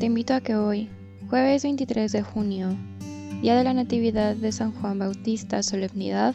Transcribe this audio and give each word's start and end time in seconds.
Te 0.00 0.06
invito 0.06 0.32
a 0.32 0.40
que 0.40 0.56
hoy, 0.56 0.88
jueves 1.28 1.62
23 1.62 2.10
de 2.10 2.22
junio, 2.22 2.74
día 3.42 3.54
de 3.54 3.64
la 3.64 3.74
Natividad 3.74 4.34
de 4.34 4.50
San 4.50 4.72
Juan 4.72 4.98
Bautista, 4.98 5.62
solemnidad, 5.62 6.34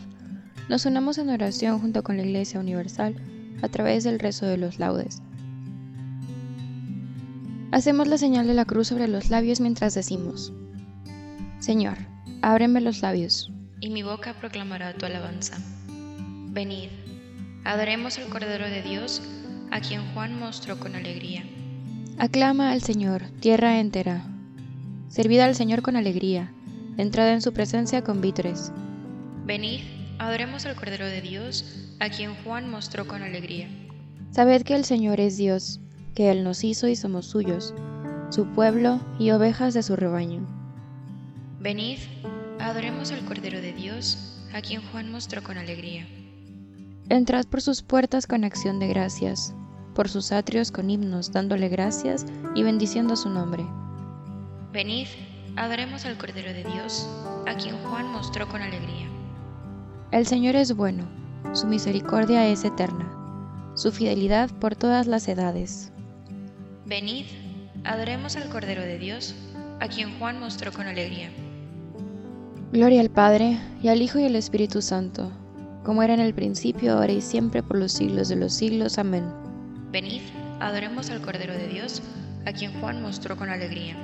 nos 0.70 0.86
unamos 0.86 1.18
en 1.18 1.32
oración 1.32 1.80
junto 1.80 2.04
con 2.04 2.16
la 2.16 2.24
Iglesia 2.24 2.60
Universal 2.60 3.16
a 3.64 3.68
través 3.68 4.04
del 4.04 4.20
rezo 4.20 4.46
de 4.46 4.58
los 4.58 4.78
laudes. 4.78 5.24
Hacemos 7.72 8.08
la 8.08 8.20
señal 8.20 8.46
de 8.46 8.54
la 8.54 8.66
cruz 8.66 8.90
sobre 8.90 9.08
los 9.08 9.32
labios 9.32 9.60
mientras 9.60 9.96
decimos, 9.96 10.54
Señor, 11.58 11.98
ábreme 12.44 12.82
los 12.82 13.02
labios, 13.02 13.52
y 13.80 13.90
mi 13.90 14.04
boca 14.04 14.36
proclamará 14.40 14.94
tu 14.94 15.08
alabanza. 15.08 15.58
Venid, 16.52 16.90
adoremos 17.64 18.20
al 18.20 18.26
Cordero 18.26 18.66
de 18.70 18.84
Dios, 18.84 19.24
a 19.72 19.82
quien 19.82 20.06
Juan 20.14 20.38
mostró 20.38 20.80
con 20.80 20.94
alegría. 20.96 21.44
Aclama 22.18 22.72
al 22.72 22.82
Señor, 22.82 23.24
tierra 23.42 23.82
entera. 23.82 24.26
Servid 25.10 25.42
al 25.42 25.54
Señor 25.54 25.82
con 25.82 25.98
alegría, 25.98 26.54
entrad 26.96 27.30
en 27.34 27.42
su 27.42 27.52
presencia 27.52 28.06
con 28.06 28.22
vítores. 28.22 28.72
Venid, 29.46 29.82
adoremos 30.18 30.66
al 30.66 30.76
Cordero 30.76 31.06
de 31.06 31.20
Dios, 31.20 31.94
a 32.00 32.08
quien 32.08 32.34
Juan 32.36 32.70
mostró 32.70 33.06
con 33.06 33.22
alegría. 33.22 33.68
Sabed 34.32 34.62
que 34.62 34.76
el 34.76 34.86
Señor 34.86 35.20
es 35.20 35.36
Dios, 35.36 35.82
que 36.14 36.32
Él 36.32 36.46
nos 36.46 36.64
hizo 36.64 36.88
y 36.88 36.96
somos 36.96 37.26
suyos, 37.26 37.74
su 38.30 38.46
pueblo 38.48 39.02
y 39.20 39.32
ovejas 39.32 39.74
de 39.74 39.84
su 39.84 39.98
rebaño. 39.98 40.48
Venid, 41.60 42.00
adoremos 42.60 43.12
al 43.12 43.26
Cordero 43.26 43.60
de 43.60 43.74
Dios, 43.74 44.42
a 44.54 44.62
quien 44.62 44.82
Juan 44.82 45.12
mostró 45.12 45.44
con 45.44 45.58
alegría. 45.58 46.08
Entrad 47.10 47.46
por 47.46 47.62
sus 47.62 47.82
puertas 47.82 48.26
con 48.26 48.46
acción 48.46 48.80
de 48.80 48.88
gracias 48.88 49.54
por 49.96 50.08
sus 50.08 50.32
atrios 50.32 50.72
con 50.72 50.92
himnos, 50.92 51.32
dándole 51.32 51.70
gracias 51.70 52.28
y 52.54 52.62
bendiciendo 52.62 53.16
su 53.16 53.30
nombre. 53.30 53.66
Venid, 54.72 55.08
adoremos 55.56 56.06
al 56.06 56.18
Cordero 56.18 56.54
de 56.54 56.64
Dios, 56.64 57.10
a 57.48 57.56
quien 57.56 57.76
Juan 57.78 58.12
mostró 58.12 58.48
con 58.48 58.62
alegría. 58.62 59.10
El 60.12 60.28
Señor 60.28 60.56
es 60.56 60.76
bueno, 60.76 61.06
su 61.54 61.66
misericordia 61.66 62.48
es 62.48 62.64
eterna, 62.64 63.10
su 63.74 63.92
fidelidad 63.92 64.52
por 64.60 64.76
todas 64.76 65.08
las 65.08 65.28
edades. 65.28 65.92
Venid, 66.86 67.26
adoremos 67.84 68.36
al 68.36 68.50
Cordero 68.50 68.82
de 68.82 69.00
Dios, 69.00 69.34
a 69.80 69.88
quien 69.88 70.20
Juan 70.20 70.40
mostró 70.40 70.72
con 70.72 70.88
alegría. 70.88 71.32
Gloria 72.72 73.02
al 73.02 73.10
Padre, 73.10 73.58
y 73.82 73.88
al 73.88 74.02
Hijo 74.02 74.20
y 74.20 74.26
al 74.26 74.36
Espíritu 74.36 74.82
Santo, 74.82 75.32
como 75.86 76.04
era 76.04 76.14
en 76.14 76.20
el 76.20 76.34
principio, 76.34 76.94
ahora 76.94 77.14
y 77.14 77.22
siempre, 77.22 77.64
por 77.64 77.78
los 77.78 77.94
siglos 77.94 78.28
de 78.28 78.36
los 78.36 78.54
siglos. 78.54 78.98
Amén. 78.98 79.45
Venid, 79.96 80.24
adoremos 80.60 81.10
al 81.10 81.22
Cordero 81.22 81.54
de 81.54 81.70
Dios, 81.70 82.02
a 82.46 82.52
quien 82.52 82.78
Juan 82.82 83.02
mostró 83.02 83.38
con 83.38 83.48
alegría. 83.48 83.96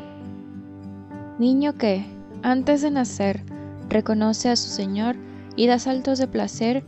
Niño 1.37 1.73
que, 1.73 2.05
antes 2.43 2.81
de 2.81 2.91
nacer, 2.91 3.43
reconoce 3.89 4.47
a 4.47 4.55
su 4.55 4.69
Señor 4.69 5.17
y 5.57 5.67
da 5.67 5.79
saltos 5.79 6.17
de 6.17 6.29
placer, 6.29 6.85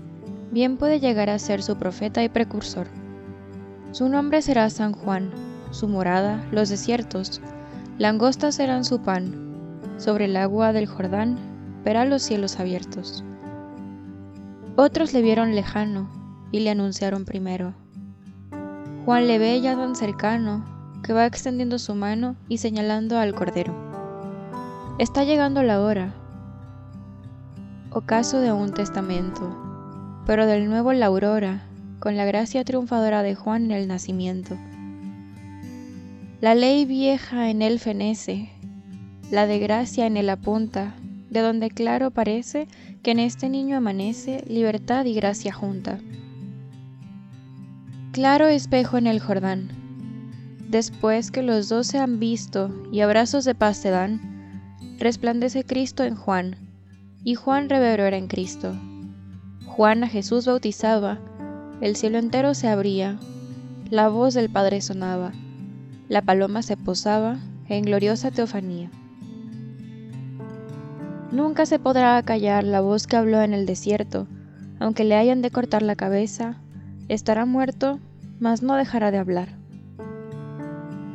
bien 0.53 0.78
puede 0.78 1.02
llegar 1.02 1.30
a 1.30 1.38
ser 1.38 1.62
su 1.63 1.75
profeta 1.75 2.24
y 2.24 2.30
precursor. 2.30 2.88
Su 3.92 4.08
nombre 4.08 4.42
será 4.42 4.69
San 4.69 4.94
Juan, 4.94 5.31
su 5.72 5.90
morada, 5.90 6.42
los 6.53 6.69
desiertos, 6.69 7.42
langostas 7.97 8.56
serán 8.56 8.86
su 8.86 9.02
pan, 9.02 9.36
sobre 9.97 10.25
el 10.25 10.38
agua 10.38 10.72
del 10.72 10.88
Jordán 10.88 11.38
verá 11.84 12.06
los 12.06 12.22
cielos 12.22 12.58
abiertos. 12.58 13.22
Otros 14.78 15.12
le 15.12 15.22
vieron 15.22 15.56
lejano 15.56 16.09
y 16.53 16.62
le 16.62 16.69
anunciaron 16.69 17.25
primero 17.25 17.82
Juan 19.06 19.28
le 19.28 19.38
ve 19.38 19.59
ya 19.59 19.75
tan 19.75 19.97
cercano 19.97 20.64
que 21.03 21.12
va 21.12 21.25
extendiendo 21.25 21.78
su 21.78 21.94
mano 21.94 22.38
y 22.47 22.59
señalando 22.59 23.18
al 23.18 23.36
Cordero. 23.36 23.75
Está 24.97 25.25
llegando 25.25 25.62
la 25.62 25.81
hora, 25.81 26.14
ocaso 27.92 28.40
de 28.40 28.53
un 28.53 28.74
testamento, 28.74 30.22
pero 30.25 30.46
del 30.46 30.69
nuevo 30.69 30.94
la 30.94 31.08
aurora, 31.08 31.63
con 32.00 32.16
la 32.16 32.24
gracia 32.24 32.63
triunfadora 32.63 33.24
de 33.24 33.36
Juan 33.36 33.66
en 33.66 33.72
el 33.72 33.88
nacimiento. 33.90 34.58
La 36.40 36.56
ley 36.56 36.86
vieja 36.86 37.50
en 37.50 37.62
él 37.62 37.80
fenece, 37.80 38.52
la 39.31 39.47
de 39.47 39.59
gracia 39.59 40.06
en 40.06 40.16
él 40.16 40.30
apunta, 40.30 40.96
de 41.30 41.42
donde 41.42 41.69
claro 41.69 42.12
parece 42.12 42.69
que 43.02 43.12
en 43.12 43.19
este 43.19 43.50
niño 43.50 43.75
amanece 43.75 44.46
libertad 44.47 45.03
y 45.03 45.13
gracia 45.13 45.52
junta. 45.52 46.00
Claro 48.13 48.47
espejo 48.47 49.00
en 49.00 49.07
el 49.07 49.19
Jordán. 49.19 49.69
Después 50.69 51.31
que 51.31 51.41
los 51.41 51.68
dos 51.68 51.88
se 51.88 51.97
han 51.97 52.19
visto 52.19 52.69
y 52.91 53.01
abrazos 53.01 53.44
de 53.44 53.56
paz 53.56 53.78
se 53.78 53.90
dan, 53.90 54.78
resplandece 55.00 55.63
Cristo 55.63 56.03
en 56.03 56.13
Juan, 56.13 56.56
y 57.24 57.34
Juan 57.34 57.69
reverbera 57.69 58.16
en 58.16 58.28
Cristo. 58.28 58.75
Juan 59.66 60.03
a 60.03 60.07
Jesús 60.07 60.46
bautizaba, 60.46 61.18
el 61.81 61.96
cielo 61.96 62.19
entero 62.19 62.53
se 62.53 62.68
abría, 62.68 63.18
la 63.90 64.09
voz 64.09 64.35
del 64.35 64.51
Padre 64.51 64.81
sonaba, 64.81 65.31
la 66.07 66.22
paloma 66.22 66.62
se 66.62 66.78
posaba 66.78 67.40
en 67.68 67.84
gloriosa 67.84 68.30
teofanía. 68.30 68.91
Nunca 71.31 71.65
se 71.65 71.80
podrá 71.80 72.21
callar 72.21 72.63
la 72.63 72.80
voz 72.80 73.07
que 73.07 73.15
habló 73.15 73.42
en 73.42 73.56
el 73.56 73.65
desierto, 73.65 74.27
aunque 74.80 75.04
le 75.04 75.15
hayan 75.15 75.42
de 75.42 75.50
cortar 75.50 75.81
la 75.81 75.95
cabeza, 75.95 76.60
estará 77.09 77.45
muerto, 77.45 78.00
mas 78.39 78.61
no 78.61 78.75
dejará 78.75 79.11
de 79.11 79.17
hablar. 79.17 79.50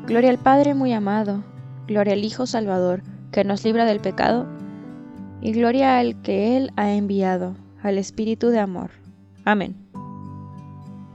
Gloria 0.07 0.31
al 0.31 0.39
Padre 0.39 0.75
muy 0.75 0.93
amado, 0.93 1.43
gloria 1.87 2.15
al 2.15 2.25
Hijo 2.25 2.47
Salvador, 2.47 3.03
que 3.33 3.45
nos 3.45 3.65
libra 3.65 3.85
del 3.85 4.01
pecado, 4.01 4.47
y 5.41 5.53
gloria 5.53 5.99
al 5.99 6.21
que 6.23 6.57
Él 6.57 6.73
ha 6.77 6.91
enviado, 6.93 7.55
al 7.83 7.99
Espíritu 7.99 8.49
de 8.49 8.59
amor. 8.59 8.91
Amén. 9.45 9.77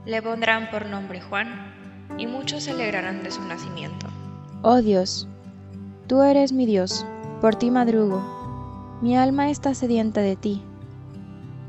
Le 0.06 0.22
pondrán 0.22 0.70
por 0.70 0.86
nombre 0.86 1.20
Juan, 1.20 1.48
y 2.18 2.26
muchos 2.26 2.64
se 2.64 2.70
alegrarán 2.70 3.22
de 3.22 3.30
su 3.30 3.42
nacimiento. 3.42 4.06
Oh 4.62 4.80
Dios, 4.80 5.28
tú 6.06 6.22
eres 6.22 6.52
mi 6.52 6.66
Dios, 6.66 7.04
por 7.40 7.56
ti 7.56 7.70
madrugo, 7.70 8.22
mi 9.02 9.16
alma 9.16 9.50
está 9.50 9.74
sedienta 9.74 10.20
de 10.20 10.36
ti, 10.36 10.62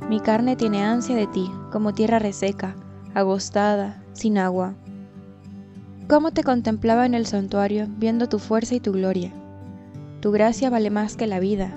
mi 0.07 0.19
carne 0.19 0.55
tiene 0.55 0.83
ansia 0.83 1.15
de 1.15 1.25
ti, 1.27 1.49
como 1.71 1.93
tierra 1.93 2.19
reseca 2.19 2.75
agostada, 3.15 4.03
sin 4.12 4.38
agua. 4.38 4.73
Cómo 6.09 6.31
te 6.31 6.44
contemplaba 6.44 7.06
en 7.06 7.13
el 7.13 7.25
santuario, 7.25 7.88
viendo 7.97 8.27
tu 8.27 8.39
fuerza 8.39 8.75
y 8.75 8.81
tu 8.81 8.91
gloria. 8.91 9.31
tu 10.19 10.31
gracia 10.31 10.69
vale 10.69 10.89
más 10.89 11.15
que 11.15 11.25
la 11.25 11.39
vida, 11.39 11.71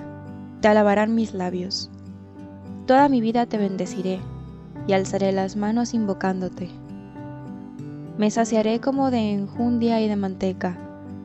te 0.59 0.67
alabarán 0.67 1.15
mis 1.15 1.33
labios. 1.33 1.89
Toda 2.87 3.07
mi 3.07 3.21
vida 3.21 3.45
te 3.45 3.57
bendeciré 3.57 4.19
y 4.85 4.93
alzaré 4.93 5.31
las 5.31 5.55
manos 5.55 5.93
invocándote. 5.93 6.67
Me 8.17 8.29
saciaré 8.31 8.81
como 8.81 9.09
de 9.09 9.31
enjundia 9.31 10.01
y 10.01 10.09
de 10.09 10.15
manteca, 10.17 10.77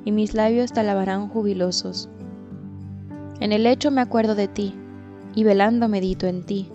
y 0.05 0.13
mis 0.13 0.35
labios 0.35 0.73
te 0.73 0.81
alabarán 0.81 1.29
jubilosos. 1.29 2.09
En 3.41 3.51
el 3.53 3.65
lecho 3.65 3.91
me 3.91 4.01
acuerdo 4.03 4.37
de 4.37 4.47
ti, 4.47 4.75
y 5.35 5.43
velando 5.43 5.89
medito 5.89 6.29
en 6.29 6.45
ti, 6.45 6.69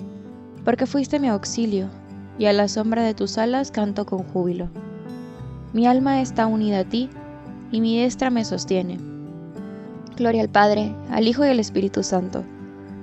porque 0.66 0.88
fuiste 0.88 1.20
mi 1.20 1.30
auxilio, 1.30 1.88
y 2.40 2.46
a 2.46 2.54
la 2.54 2.68
sombra 2.68 3.04
de 3.04 3.14
tus 3.14 3.38
alas 3.38 3.70
canto 3.70 4.06
con 4.06 4.24
júbilo. 4.24 4.70
Mi 5.74 5.86
alma 5.86 6.22
está 6.22 6.48
unida 6.48 6.80
a 6.80 6.84
ti, 6.86 7.10
y 7.72 7.82
mi 7.82 8.02
destra 8.02 8.32
me 8.32 8.44
sostiene. 8.46 8.98
Gloria 10.16 10.42
al 10.42 10.50
Padre, 10.50 10.96
al 11.12 11.28
Hijo 11.28 11.46
y 11.46 11.50
al 11.50 11.60
Espíritu 11.60 12.02
Santo, 12.02 12.44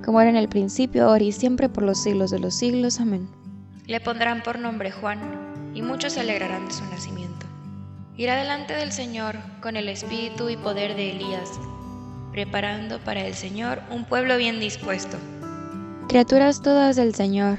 como 0.04 0.20
era 0.20 0.30
en 0.30 0.36
el 0.36 0.48
principio, 0.48 1.04
ahora 1.04 1.22
y 1.22 1.32
siempre, 1.32 1.68
por 1.68 1.84
los 1.84 2.02
siglos 2.02 2.30
de 2.30 2.38
los 2.38 2.54
siglos. 2.54 2.98
Amén. 2.98 3.28
Le 3.86 4.00
pondrán 4.00 4.42
por 4.42 4.58
nombre 4.58 4.90
Juan, 4.90 5.20
y 5.74 5.82
muchos 5.82 6.14
se 6.14 6.20
alegrarán 6.20 6.66
de 6.66 6.72
su 6.72 6.84
nacimiento. 6.86 7.46
Irá 8.16 8.36
delante 8.36 8.72
del 8.72 8.90
Señor 8.90 9.36
con 9.60 9.76
el 9.76 9.90
espíritu 9.90 10.48
y 10.48 10.56
poder 10.56 10.96
de 10.96 11.12
Elías, 11.12 11.50
preparando 12.32 12.98
para 13.00 13.26
el 13.26 13.34
Señor 13.34 13.82
un 13.90 14.04
pueblo 14.04 14.38
bien 14.38 14.58
dispuesto. 14.58 15.18
Criaturas 16.08 16.62
todas 16.62 16.96
del 16.96 17.14
Señor, 17.14 17.58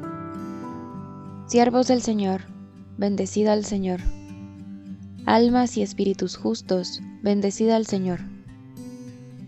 Siervos 1.51 1.89
del 1.89 2.01
Señor, 2.01 2.43
bendecid 2.97 3.47
al 3.47 3.65
Señor. 3.65 3.99
Almas 5.25 5.75
y 5.75 5.81
espíritus 5.81 6.37
justos, 6.37 7.01
bendecid 7.23 7.71
al 7.71 7.85
Señor. 7.85 8.21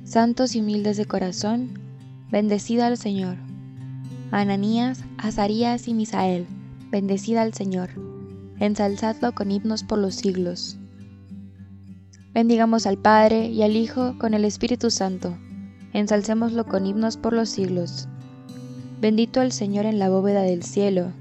Santos 0.04 0.54
y 0.54 0.60
humildes 0.60 0.98
de 0.98 1.06
corazón, 1.06 1.80
bendecid 2.30 2.82
al 2.82 2.98
Señor. 2.98 3.38
Ananías, 4.32 5.06
Azarías 5.18 5.88
y 5.88 5.94
Misael, 5.94 6.46
bendecida 6.92 7.42
al 7.42 7.54
Señor, 7.54 7.92
ensalzadlo 8.60 9.34
con 9.34 9.50
himnos 9.50 9.86
por 9.86 9.98
los 9.98 10.16
siglos. 10.16 10.78
Bendigamos 12.34 12.86
al 12.86 12.98
Padre 12.98 13.48
y 13.48 13.64
al 13.64 13.78
Hijo 13.78 14.18
con 14.20 14.34
el 14.34 14.44
Espíritu 14.44 14.92
Santo, 14.92 15.38
ensalcémoslo 15.94 16.66
con 16.66 16.86
himnos 16.86 17.16
por 17.16 17.32
los 17.32 17.48
siglos. 17.48 18.10
Bendito 19.00 19.42
el 19.42 19.54
Señor 19.54 19.86
en 19.86 20.00
la 20.00 20.10
bóveda 20.10 20.42
del 20.42 20.64
cielo, 20.64 21.14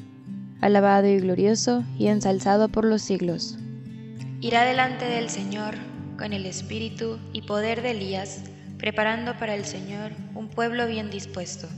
alabado 0.63 1.09
y 1.09 1.19
glorioso 1.19 1.85
y 1.99 2.07
ensalzado 2.07 2.71
por 2.71 2.87
los 2.87 3.03
siglos. 3.03 3.59
Irá 4.41 4.65
delante 4.65 5.05
del 5.05 5.29
Señor 5.29 5.75
con 6.17 6.33
el 6.33 6.47
espíritu 6.47 7.19
y 7.33 7.43
poder 7.43 7.83
de 7.83 7.91
Elías, 7.91 8.45
preparando 8.79 9.37
para 9.39 9.55
el 9.55 9.65
Señor 9.65 10.13
un 10.35 10.49
pueblo 10.49 10.87
bien 10.87 11.11
dispuesto. 11.11 11.69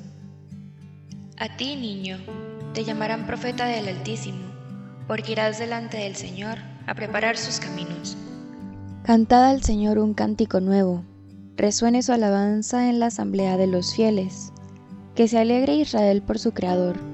A 1.38 1.56
ti, 1.56 1.76
niño, 1.76 2.18
te 2.74 2.84
llamarán 2.84 3.26
profeta 3.26 3.66
del 3.66 3.88
Altísimo, 3.88 4.44
porque 5.08 5.32
irás 5.32 5.58
delante 5.58 5.96
del 5.96 6.14
Señor 6.14 6.58
a 6.86 6.94
preparar 6.94 7.36
sus 7.36 7.58
caminos. 7.58 8.16
Cantad 9.02 9.44
al 9.44 9.62
Señor 9.62 9.98
un 9.98 10.14
cántico 10.14 10.60
nuevo, 10.60 11.04
resuene 11.56 12.02
su 12.02 12.12
alabanza 12.12 12.88
en 12.88 13.00
la 13.00 13.06
asamblea 13.06 13.56
de 13.56 13.66
los 13.66 13.94
fieles, 13.94 14.52
que 15.14 15.26
se 15.28 15.38
alegre 15.38 15.74
Israel 15.74 16.22
por 16.22 16.38
su 16.38 16.52
Creador, 16.52 17.13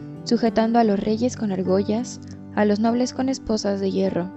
sujetando 0.23 0.79
a 0.79 0.83
los 0.83 0.99
reyes 0.99 1.35
con 1.35 1.51
argollas, 1.51 2.19
a 2.55 2.65
los 2.65 2.79
nobles 2.79 3.13
con 3.13 3.29
esposas 3.29 3.79
de 3.79 3.91
hierro. 3.91 4.29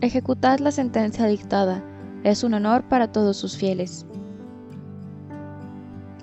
Ejecutad 0.00 0.58
la 0.58 0.70
sentencia 0.70 1.26
dictada, 1.26 1.82
es 2.24 2.44
un 2.44 2.54
honor 2.54 2.84
para 2.88 3.12
todos 3.12 3.36
sus 3.36 3.56
fieles. 3.56 4.06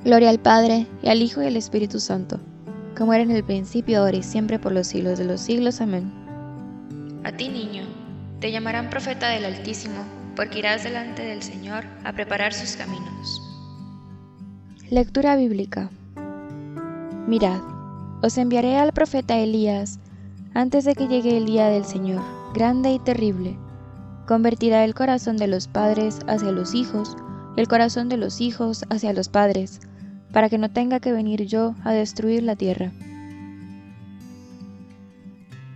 Gloria 0.03 0.29
al 0.29 0.39
Padre, 0.39 0.87
y 1.01 1.09
al 1.09 1.21
Hijo 1.21 1.41
y 1.41 1.47
al 1.47 1.55
Espíritu 1.55 1.99
Santo 1.99 2.39
como 2.95 3.13
era 3.13 3.23
en 3.23 3.31
el 3.31 3.43
principio, 3.43 3.99
ahora 3.99 4.17
y 4.17 4.23
siempre, 4.23 4.59
por 4.59 4.71
los 4.71 4.87
siglos 4.87 5.17
de 5.17 5.25
los 5.25 5.41
siglos. 5.41 5.81
Amén. 5.81 6.11
A 7.23 7.31
ti, 7.31 7.49
niño, 7.49 7.83
te 8.39 8.51
llamarán 8.51 8.89
profeta 8.89 9.29
del 9.29 9.45
Altísimo, 9.45 10.03
porque 10.35 10.59
irás 10.59 10.83
delante 10.83 11.23
del 11.23 11.41
Señor 11.41 11.85
a 12.03 12.13
preparar 12.13 12.53
sus 12.53 12.75
caminos. 12.75 13.41
Lectura 14.89 15.35
bíblica. 15.35 15.89
Mirad, 17.27 17.61
os 18.23 18.37
enviaré 18.37 18.77
al 18.77 18.93
profeta 18.93 19.37
Elías 19.37 19.99
antes 20.53 20.85
de 20.85 20.95
que 20.95 21.09
llegue 21.09 21.35
el 21.35 21.45
día 21.45 21.67
del 21.67 21.83
Señor, 21.83 22.21
grande 22.53 22.93
y 22.93 22.99
terrible. 22.99 23.57
Convertirá 24.25 24.85
el 24.85 24.93
corazón 24.93 25.35
de 25.35 25.47
los 25.47 25.67
padres 25.67 26.19
hacia 26.25 26.53
los 26.53 26.73
hijos 26.73 27.17
y 27.57 27.59
el 27.59 27.67
corazón 27.67 28.07
de 28.07 28.15
los 28.15 28.39
hijos 28.39 28.85
hacia 28.89 29.11
los 29.11 29.27
padres, 29.27 29.81
para 30.31 30.49
que 30.49 30.57
no 30.57 30.71
tenga 30.71 31.01
que 31.01 31.11
venir 31.11 31.45
yo 31.45 31.75
a 31.83 31.91
destruir 31.91 32.43
la 32.43 32.55
tierra. 32.55 32.93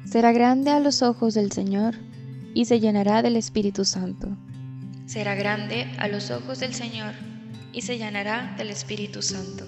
Será 0.06 0.32
grande 0.32 0.72
a 0.72 0.80
los 0.80 1.02
ojos 1.02 1.34
del 1.34 1.52
Señor 1.52 1.96
y 2.54 2.64
se 2.64 2.80
llenará 2.80 3.22
del 3.24 3.36
Espíritu 3.36 3.84
Santo. 3.84 4.30
Será 5.06 5.36
grande 5.36 5.86
a 6.00 6.08
los 6.08 6.32
ojos 6.32 6.62
del 6.62 6.74
Señor 6.74 7.14
y 7.74 7.82
se 7.82 7.98
llenará 7.98 8.56
del 8.58 8.70
Espíritu 8.70 9.22
Santo. 9.22 9.66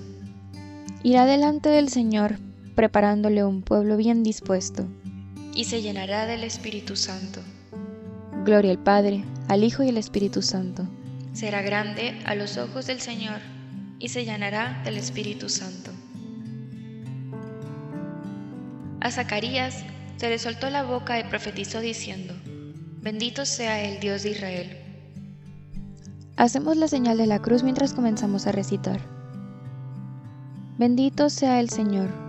Irá 1.04 1.26
delante 1.26 1.68
del 1.68 1.90
Señor 1.90 2.40
preparándole 2.80 3.44
un 3.44 3.62
pueblo 3.62 3.98
bien 3.98 4.24
dispuesto. 4.24 4.88
Y 5.54 5.66
se 5.66 5.82
llenará 5.82 6.26
del 6.26 6.46
Espíritu 6.46 6.96
Santo. 6.96 7.42
Gloria 8.46 8.72
al 8.72 8.80
Padre, 8.80 9.26
al 9.50 9.66
Hijo 9.66 9.84
y 9.84 9.90
al 9.90 9.98
Espíritu 9.98 10.42
Santo. 10.42 10.88
Será 11.34 11.62
grande 11.62 12.18
a 12.24 12.36
los 12.36 12.58
ojos 12.58 12.88
del 12.88 13.02
Señor 13.02 13.42
y 14.00 14.08
se 14.08 14.24
llenará 14.24 14.82
del 14.86 14.96
Espíritu 14.96 15.50
Santo. 15.50 15.92
A 19.02 19.12
Zacarías 19.12 19.84
se 20.16 20.30
le 20.30 20.40
soltó 20.40 20.70
la 20.70 20.84
boca 20.84 21.20
y 21.20 21.26
profetizó 21.26 21.82
diciendo, 21.82 22.34
Bendito 23.02 23.46
sea 23.46 23.84
el 23.84 24.00
Dios 24.00 24.24
de 24.24 24.30
Israel. 24.30 24.78
Hacemos 26.38 26.78
la 26.78 26.88
señal 26.88 27.18
de 27.18 27.28
la 27.28 27.42
cruz 27.42 27.62
mientras 27.62 27.94
comenzamos 27.94 28.48
a 28.48 28.54
recitar. 28.54 29.02
Bendito 30.78 31.30
sea 31.30 31.60
el 31.60 31.70
Señor, 31.70 32.29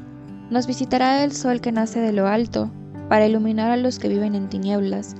nos 0.51 0.67
visitará 0.67 1.23
el 1.23 1.31
sol 1.31 1.61
que 1.61 1.71
nace 1.71 2.01
de 2.01 2.11
lo 2.11 2.27
alto, 2.27 2.69
para 3.07 3.25
iluminar 3.25 3.71
a 3.71 3.77
los 3.77 3.99
que 3.99 4.09
viven 4.09 4.35
en 4.35 4.49
tinieblas, 4.49 5.15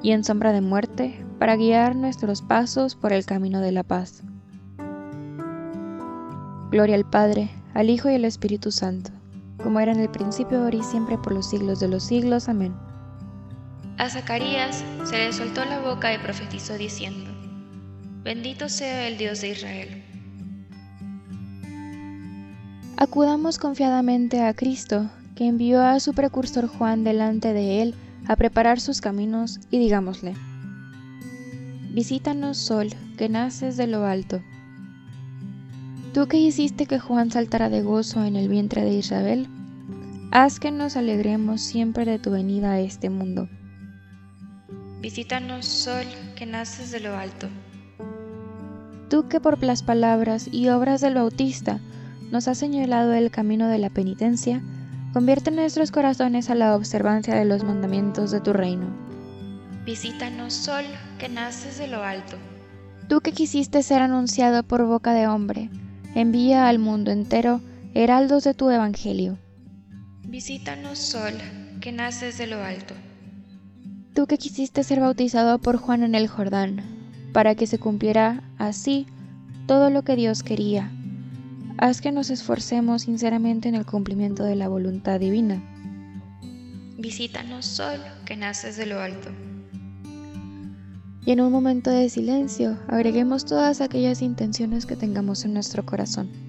y 0.00 0.12
en 0.12 0.22
sombra 0.22 0.52
de 0.52 0.60
muerte, 0.60 1.26
para 1.40 1.56
guiar 1.56 1.96
nuestros 1.96 2.40
pasos 2.40 2.94
por 2.94 3.12
el 3.12 3.26
camino 3.26 3.60
de 3.60 3.72
la 3.72 3.82
paz. 3.82 4.22
Gloria 6.70 6.94
al 6.94 7.04
Padre, 7.04 7.50
al 7.74 7.90
Hijo 7.90 8.08
y 8.08 8.14
al 8.14 8.24
Espíritu 8.24 8.70
Santo, 8.70 9.10
como 9.60 9.80
era 9.80 9.90
en 9.90 10.00
el 10.00 10.08
principio, 10.08 10.62
ahora 10.62 10.76
y 10.76 10.82
siempre, 10.84 11.18
por 11.18 11.32
los 11.32 11.50
siglos 11.50 11.80
de 11.80 11.88
los 11.88 12.04
siglos. 12.04 12.48
Amén. 12.48 12.72
A 13.98 14.08
Zacarías 14.08 14.84
se 15.04 15.18
le 15.18 15.32
soltó 15.32 15.64
la 15.64 15.80
boca 15.80 16.14
y 16.14 16.18
profetizó 16.18 16.78
diciendo, 16.78 17.28
Bendito 18.22 18.68
sea 18.68 19.08
el 19.08 19.18
Dios 19.18 19.40
de 19.40 19.50
Israel. 19.50 20.05
Acudamos 22.98 23.58
confiadamente 23.58 24.42
a 24.42 24.54
Cristo, 24.54 25.10
que 25.34 25.46
envió 25.46 25.82
a 25.82 26.00
su 26.00 26.14
precursor 26.14 26.66
Juan 26.66 27.04
delante 27.04 27.52
de 27.52 27.82
él 27.82 27.94
a 28.26 28.36
preparar 28.36 28.80
sus 28.80 29.02
caminos, 29.02 29.60
y 29.70 29.78
digámosle, 29.78 30.34
Visítanos, 31.92 32.56
Sol, 32.56 32.88
que 33.18 33.28
naces 33.28 33.76
de 33.76 33.86
lo 33.86 34.06
alto. 34.06 34.40
Tú 36.14 36.26
que 36.26 36.38
hiciste 36.38 36.86
que 36.86 36.98
Juan 36.98 37.30
saltara 37.30 37.68
de 37.68 37.82
gozo 37.82 38.24
en 38.24 38.34
el 38.34 38.48
vientre 38.48 38.82
de 38.82 38.94
Israel, 38.94 39.46
haz 40.30 40.58
que 40.58 40.70
nos 40.70 40.96
alegremos 40.96 41.60
siempre 41.60 42.06
de 42.06 42.18
tu 42.18 42.30
venida 42.30 42.72
a 42.72 42.80
este 42.80 43.10
mundo. 43.10 43.46
Visítanos, 45.02 45.66
sol, 45.66 46.06
que 46.34 46.46
naces 46.46 46.92
de 46.92 47.00
lo 47.00 47.14
alto. 47.14 47.48
Tú 49.10 49.28
que 49.28 49.38
por 49.38 49.62
las 49.62 49.82
palabras 49.82 50.48
y 50.50 50.70
obras 50.70 51.02
del 51.02 51.14
Bautista 51.14 51.78
nos 52.30 52.48
has 52.48 52.58
señalado 52.58 53.12
el 53.12 53.30
camino 53.30 53.68
de 53.68 53.78
la 53.78 53.90
penitencia, 53.90 54.62
convierte 55.12 55.50
nuestros 55.50 55.90
corazones 55.90 56.50
a 56.50 56.54
la 56.54 56.74
observancia 56.74 57.34
de 57.34 57.44
los 57.44 57.64
mandamientos 57.64 58.30
de 58.30 58.40
tu 58.40 58.52
reino. 58.52 58.86
Visítanos, 59.84 60.52
sol, 60.52 60.84
que 61.18 61.28
naces 61.28 61.78
de 61.78 61.88
lo 61.88 62.02
alto. 62.02 62.36
Tú 63.08 63.20
que 63.20 63.32
quisiste 63.32 63.82
ser 63.82 64.02
anunciado 64.02 64.62
por 64.62 64.84
boca 64.84 65.12
de 65.12 65.28
hombre, 65.28 65.70
envía 66.14 66.68
al 66.68 66.78
mundo 66.78 67.10
entero 67.10 67.60
heraldos 67.94 68.44
de 68.44 68.54
tu 68.54 68.70
evangelio. 68.70 69.38
Visítanos, 70.24 70.98
sol, 70.98 71.34
que 71.80 71.92
naces 71.92 72.38
de 72.38 72.48
lo 72.48 72.62
alto 72.62 72.94
tú 74.16 74.26
que 74.26 74.38
quisiste 74.38 74.82
ser 74.82 75.00
bautizado 75.00 75.58
por 75.58 75.76
Juan 75.76 76.02
en 76.02 76.14
el 76.14 76.26
Jordán, 76.26 76.80
para 77.34 77.54
que 77.54 77.66
se 77.66 77.78
cumpliera 77.78 78.42
así 78.56 79.06
todo 79.66 79.90
lo 79.90 80.04
que 80.04 80.16
Dios 80.16 80.42
quería. 80.42 80.90
Haz 81.78 82.00
que 82.00 82.10
nos 82.10 82.30
esforcemos 82.30 83.02
sinceramente 83.02 83.68
en 83.68 83.74
el 83.74 83.84
cumplimiento 83.84 84.44
de 84.44 84.56
la 84.56 84.68
voluntad 84.68 85.20
divina. 85.20 85.62
Visítanos, 86.96 87.66
sol, 87.66 88.00
que 88.24 88.34
naces 88.34 88.78
de 88.78 88.86
lo 88.86 88.98
alto. 88.98 89.28
Y 91.26 91.32
en 91.32 91.40
un 91.40 91.52
momento 91.52 91.90
de 91.90 92.08
silencio, 92.08 92.78
agreguemos 92.88 93.44
todas 93.44 93.80
aquellas 93.82 94.22
intenciones 94.22 94.86
que 94.86 94.96
tengamos 94.96 95.44
en 95.44 95.52
nuestro 95.52 95.84
corazón. 95.84 96.45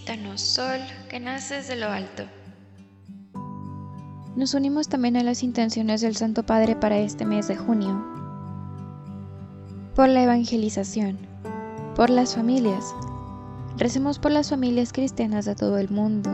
Visítanos, 0.00 0.40
Sol, 0.40 0.80
que 1.10 1.20
naces 1.20 1.68
de 1.68 1.76
lo 1.76 1.90
alto. 1.90 2.24
Nos 4.34 4.54
unimos 4.54 4.88
también 4.88 5.18
a 5.18 5.22
las 5.22 5.42
intenciones 5.42 6.00
del 6.00 6.16
Santo 6.16 6.42
Padre 6.42 6.74
para 6.74 6.96
este 6.96 7.26
mes 7.26 7.48
de 7.48 7.56
junio. 7.56 8.02
Por 9.94 10.08
la 10.08 10.22
evangelización, 10.22 11.18
por 11.96 12.08
las 12.08 12.34
familias. 12.34 12.82
Recemos 13.76 14.18
por 14.18 14.30
las 14.30 14.48
familias 14.48 14.90
cristianas 14.90 15.44
de 15.44 15.54
todo 15.54 15.76
el 15.76 15.90
mundo, 15.90 16.30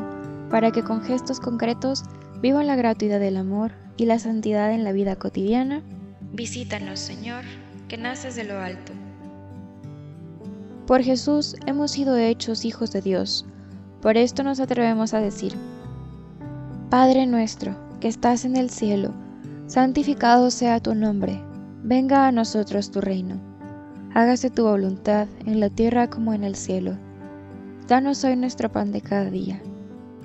para 0.48 0.70
que 0.70 0.84
con 0.84 1.02
gestos 1.02 1.40
concretos 1.40 2.04
vivan 2.40 2.68
la 2.68 2.76
gratuidad 2.76 3.18
del 3.18 3.36
amor 3.36 3.72
y 3.96 4.06
la 4.06 4.20
santidad 4.20 4.72
en 4.72 4.84
la 4.84 4.92
vida 4.92 5.16
cotidiana. 5.16 5.82
Visítanos, 6.32 7.00
Señor, 7.00 7.42
que 7.88 7.96
naces 7.96 8.36
de 8.36 8.44
lo 8.44 8.60
alto. 8.60 8.92
Por 10.86 11.02
Jesús 11.02 11.56
hemos 11.66 11.90
sido 11.90 12.16
hechos 12.16 12.64
hijos 12.64 12.92
de 12.92 13.02
Dios. 13.02 13.44
Por 14.06 14.16
esto 14.16 14.44
nos 14.44 14.60
atrevemos 14.60 15.14
a 15.14 15.20
decir, 15.20 15.54
Padre 16.90 17.26
nuestro, 17.26 17.74
que 17.98 18.06
estás 18.06 18.44
en 18.44 18.54
el 18.54 18.70
cielo, 18.70 19.10
santificado 19.66 20.52
sea 20.52 20.78
tu 20.78 20.94
nombre, 20.94 21.42
venga 21.82 22.28
a 22.28 22.30
nosotros 22.30 22.92
tu 22.92 23.00
reino. 23.00 23.34
Hágase 24.14 24.48
tu 24.48 24.62
voluntad 24.62 25.26
en 25.44 25.58
la 25.58 25.70
tierra 25.70 26.08
como 26.08 26.32
en 26.34 26.44
el 26.44 26.54
cielo. 26.54 26.92
Danos 27.88 28.22
hoy 28.22 28.36
nuestro 28.36 28.70
pan 28.70 28.92
de 28.92 29.00
cada 29.00 29.28
día. 29.28 29.60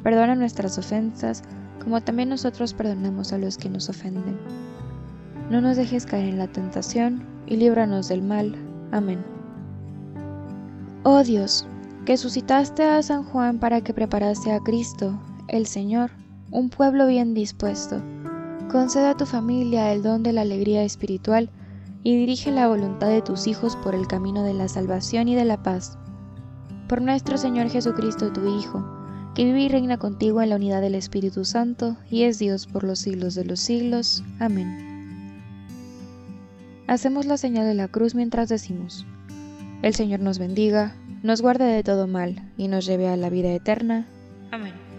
Perdona 0.03 0.35
nuestras 0.35 0.77
ofensas, 0.77 1.41
como 1.83 2.01
también 2.01 2.29
nosotros 2.29 2.75
perdonamos 2.75 3.33
a 3.33 3.39
los 3.39 3.57
que 3.57 3.69
nos 3.69 3.89
ofenden. 3.89 4.37
No 5.49 5.59
nos 5.59 5.75
dejes 5.75 6.05
caer 6.05 6.29
en 6.29 6.37
la 6.37 6.45
tentación, 6.45 7.23
y 7.47 7.55
líbranos 7.55 8.09
del 8.09 8.21
mal. 8.21 8.55
Amén. 8.91 9.25
Oh 11.01 11.23
Dios, 11.23 11.65
que 12.05 12.17
suscitaste 12.17 12.83
a 12.83 13.01
San 13.03 13.23
Juan 13.23 13.59
para 13.59 13.81
que 13.81 13.93
preparase 13.93 14.51
a 14.51 14.59
Cristo, 14.59 15.19
el 15.47 15.67
Señor, 15.67 16.11
un 16.49 16.69
pueblo 16.69 17.07
bien 17.07 17.33
dispuesto, 17.33 18.01
conceda 18.71 19.11
a 19.11 19.17
tu 19.17 19.25
familia 19.25 19.93
el 19.93 20.01
don 20.01 20.23
de 20.23 20.33
la 20.33 20.41
alegría 20.41 20.83
espiritual 20.83 21.49
y 22.03 22.15
dirige 22.15 22.51
la 22.51 22.67
voluntad 22.67 23.07
de 23.07 23.21
tus 23.21 23.45
hijos 23.45 23.75
por 23.75 23.93
el 23.93 24.07
camino 24.07 24.43
de 24.43 24.53
la 24.53 24.67
salvación 24.67 25.27
y 25.27 25.35
de 25.35 25.45
la 25.45 25.61
paz. 25.61 25.97
Por 26.87 27.01
nuestro 27.01 27.37
Señor 27.37 27.69
Jesucristo, 27.69 28.33
tu 28.33 28.57
Hijo, 28.57 28.83
que 29.35 29.45
vive 29.45 29.61
y 29.61 29.69
reina 29.69 29.97
contigo 29.97 30.41
en 30.41 30.49
la 30.49 30.55
unidad 30.55 30.81
del 30.81 30.95
Espíritu 30.95 31.45
Santo, 31.45 31.95
y 32.09 32.23
es 32.23 32.39
Dios 32.39 32.65
por 32.65 32.83
los 32.83 32.99
siglos 32.99 33.35
de 33.35 33.45
los 33.45 33.59
siglos. 33.59 34.23
Amén. 34.39 34.91
Hacemos 36.87 37.25
la 37.25 37.37
señal 37.37 37.65
de 37.65 37.75
la 37.75 37.87
cruz 37.87 38.15
mientras 38.15 38.49
decimos, 38.49 39.05
El 39.83 39.95
Señor 39.95 40.19
nos 40.19 40.39
bendiga, 40.39 40.95
nos 41.23 41.41
guarde 41.41 41.65
de 41.65 41.83
todo 41.83 42.07
mal, 42.07 42.51
y 42.57 42.67
nos 42.67 42.85
lleve 42.85 43.07
a 43.07 43.17
la 43.17 43.29
vida 43.29 43.53
eterna. 43.53 44.05
Amén. 44.51 44.90